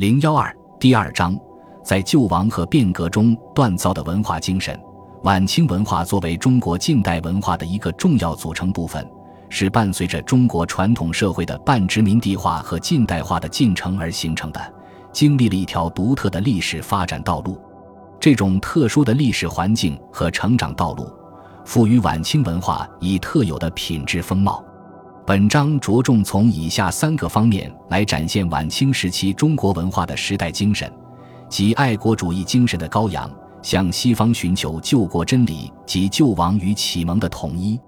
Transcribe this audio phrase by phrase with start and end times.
[0.00, 1.38] 零幺二第二章，
[1.84, 4.74] 在救亡和变革中锻造的文化精神。
[5.24, 9.06] 晚清文化作为中国近代文化的一个重要组成部分，
[9.50, 14.74] 是伴随着中国传统社会的半殖民地化和近代化的进程而形成的，
[15.12, 17.60] 经历了一条独特的历史发展道路。
[18.18, 21.12] 这种特殊的历史环境和成长道路，
[21.66, 24.64] 赋予晚清文化以特有的品质风貌。
[25.26, 30.90] 本章着重从以下三个方面来展现晚清时期中国文化的时代精神，
[31.48, 33.30] 即爱国主义精神的高扬，
[33.62, 37.78] 向西方寻求救国真理及救亡与启蒙的统一。